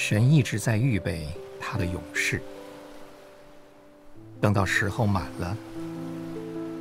[0.00, 1.26] 神一直在预备
[1.58, 2.40] 他的勇士，
[4.40, 5.56] 等到时候满了，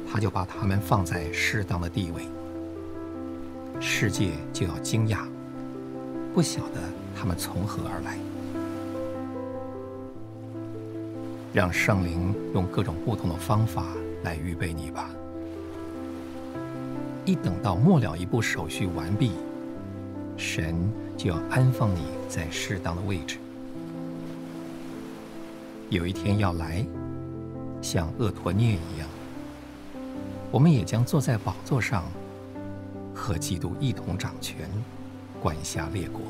[0.07, 2.27] 他就把他们放在适当的地位，
[3.81, 5.27] 世界就要惊讶，
[6.31, 6.79] 不晓得
[7.19, 8.19] 他们从何而来。
[11.51, 13.83] 让圣灵用各种不同的方法
[14.23, 15.09] 来预备你吧。
[17.25, 19.31] 一等到末了一步手续完毕，
[20.37, 23.37] 神就要安放你在适当的位置。
[25.89, 26.85] 有一天要来，
[27.81, 29.09] 像厄陀涅一样，
[30.51, 32.03] 我们也将坐在宝座上，
[33.15, 34.69] 和基督一同掌权，
[35.41, 36.21] 管辖列国。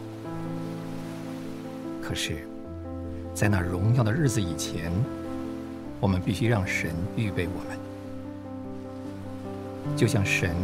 [2.01, 2.47] 可是，
[3.33, 4.89] 在那荣耀的日子以前，
[5.99, 7.77] 我们必须让神预备我们，
[9.97, 10.55] 就像神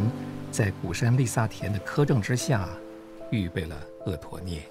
[0.51, 2.69] 在古山利萨田的苛政之下
[3.33, 4.61] 预备了厄陀涅。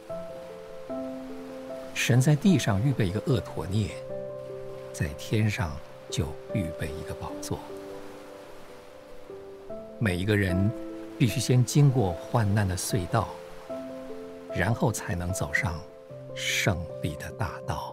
[1.95, 3.91] 神在地上预备一个厄陀涅，
[4.93, 5.77] 在天上
[6.09, 7.59] 就预备一个宝座。
[9.99, 10.71] 每一个人
[11.19, 13.29] 必须先经过患难的隧道，
[14.55, 15.81] 然后才能走上
[16.35, 17.92] 胜利的大道。